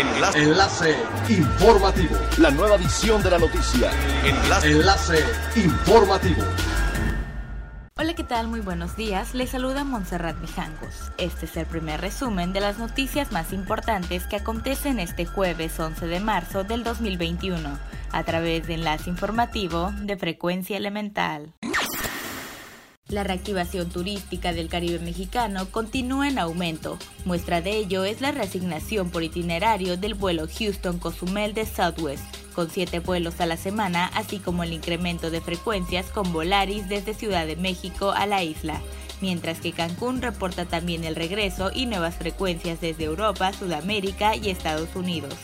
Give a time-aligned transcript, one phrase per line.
[0.00, 0.42] Enlace.
[0.42, 0.96] Enlace
[1.28, 2.16] informativo.
[2.38, 3.90] La nueva edición de la noticia.
[4.24, 4.70] Enlace.
[4.70, 5.24] Enlace
[5.56, 6.42] informativo.
[7.98, 8.48] Hola, ¿qué tal?
[8.48, 9.34] Muy buenos días.
[9.34, 11.12] Les saluda Montserrat Mijangos.
[11.18, 16.06] Este es el primer resumen de las noticias más importantes que acontecen este jueves 11
[16.06, 17.78] de marzo del 2021
[18.10, 21.52] a través de Enlace Informativo de Frecuencia Elemental.
[23.10, 26.96] La reactivación turística del Caribe mexicano continúa en aumento.
[27.24, 32.22] Muestra de ello es la reasignación por itinerario del vuelo Houston-Cozumel de Southwest,
[32.54, 37.14] con siete vuelos a la semana, así como el incremento de frecuencias con Volaris desde
[37.14, 38.80] Ciudad de México a la isla
[39.20, 44.96] mientras que Cancún reporta también el regreso y nuevas frecuencias desde Europa, Sudamérica y Estados
[44.96, 45.34] Unidos.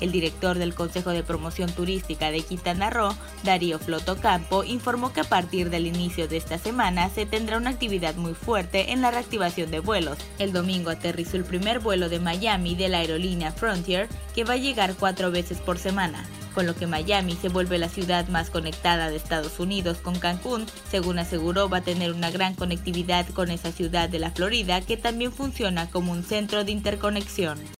[0.00, 3.14] El director del Consejo de Promoción Turística de Quintana Roo,
[3.44, 8.14] Darío Flotocampo, informó que a partir del inicio de esta semana se tendrá una actividad
[8.16, 10.18] muy fuerte en la reactivación de vuelos.
[10.38, 14.58] El domingo aterrizó el primer vuelo de Miami de la aerolínea Frontier, que va a
[14.58, 16.24] llegar cuatro veces por semana
[16.56, 20.64] con lo que Miami se vuelve la ciudad más conectada de Estados Unidos con Cancún,
[20.90, 24.96] según aseguró va a tener una gran conectividad con esa ciudad de la Florida que
[24.96, 27.75] también funciona como un centro de interconexión.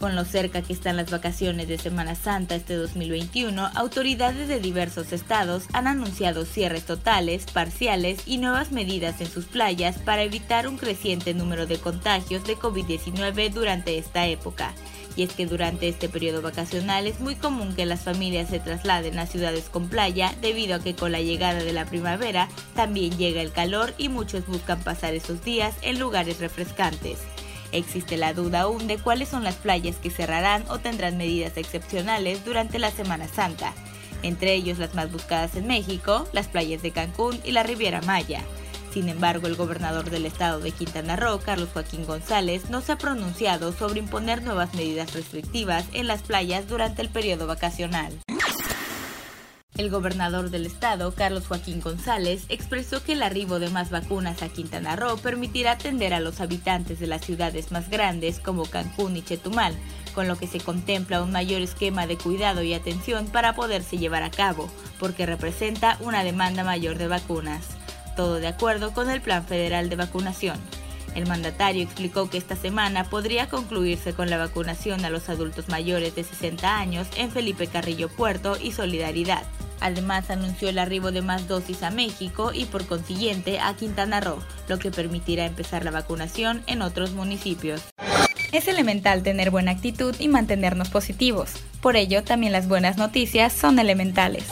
[0.00, 5.12] Con lo cerca que están las vacaciones de Semana Santa este 2021, autoridades de diversos
[5.12, 10.78] estados han anunciado cierres totales, parciales y nuevas medidas en sus playas para evitar un
[10.78, 14.72] creciente número de contagios de COVID-19 durante esta época.
[15.16, 19.18] Y es que durante este periodo vacacional es muy común que las familias se trasladen
[19.18, 23.42] a ciudades con playa debido a que con la llegada de la primavera también llega
[23.42, 27.18] el calor y muchos buscan pasar esos días en lugares refrescantes.
[27.72, 32.44] Existe la duda aún de cuáles son las playas que cerrarán o tendrán medidas excepcionales
[32.44, 33.72] durante la Semana Santa,
[34.22, 38.42] entre ellos las más buscadas en México, las playas de Cancún y la Riviera Maya.
[38.92, 42.98] Sin embargo, el gobernador del estado de Quintana Roo, Carlos Joaquín González, no se ha
[42.98, 48.12] pronunciado sobre imponer nuevas medidas restrictivas en las playas durante el periodo vacacional.
[49.80, 54.50] El gobernador del estado, Carlos Joaquín González, expresó que el arribo de más vacunas a
[54.50, 59.22] Quintana Roo permitirá atender a los habitantes de las ciudades más grandes como Cancún y
[59.22, 59.74] Chetumal,
[60.14, 64.22] con lo que se contempla un mayor esquema de cuidado y atención para poderse llevar
[64.22, 64.68] a cabo,
[64.98, 67.64] porque representa una demanda mayor de vacunas.
[68.16, 70.58] Todo de acuerdo con el Plan Federal de Vacunación.
[71.14, 76.14] El mandatario explicó que esta semana podría concluirse con la vacunación a los adultos mayores
[76.14, 79.42] de 60 años en Felipe Carrillo Puerto y Solidaridad,
[79.80, 84.38] Además, anunció el arribo de más dosis a México y por consiguiente a Quintana Roo,
[84.68, 87.82] lo que permitirá empezar la vacunación en otros municipios.
[88.52, 91.52] Es elemental tener buena actitud y mantenernos positivos.
[91.80, 94.44] Por ello, también las buenas noticias son elementales.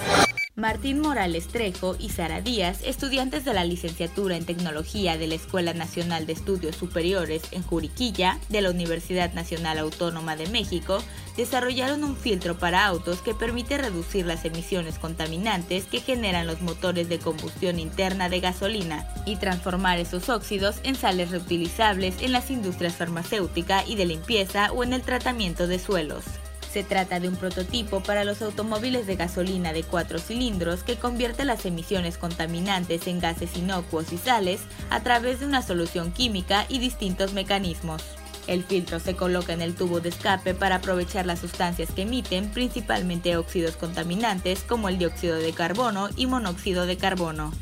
[0.59, 5.73] Martín Morales Trejo y Sara Díaz, estudiantes de la licenciatura en Tecnología de la Escuela
[5.73, 11.01] Nacional de Estudios Superiores en Juriquilla de la Universidad Nacional Autónoma de México,
[11.37, 17.09] desarrollaron un filtro para autos que permite reducir las emisiones contaminantes que generan los motores
[17.09, 22.97] de combustión interna de gasolina y transformar esos óxidos en sales reutilizables en las industrias
[22.97, 26.25] farmacéutica y de limpieza o en el tratamiento de suelos.
[26.73, 31.45] Se trata de un prototipo para los automóviles de gasolina de cuatro cilindros que convierte
[31.45, 36.79] las emisiones contaminantes en gases inocuos y sales a través de una solución química y
[36.79, 38.03] distintos mecanismos.
[38.47, 42.51] El filtro se coloca en el tubo de escape para aprovechar las sustancias que emiten,
[42.51, 47.53] principalmente óxidos contaminantes como el dióxido de carbono y monóxido de carbono.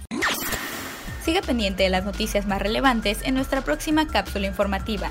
[1.25, 5.11] Siga pendiente de las noticias más relevantes en nuestra próxima cápsula informativa.